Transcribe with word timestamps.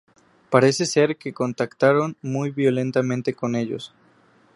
Parece 0.49 0.87
ser 0.87 1.15
que 1.17 1.31
contactaron 1.31 2.17
muy 2.23 2.49
violentamente 2.49 3.35
con 3.35 3.53
ellos. 3.55 3.93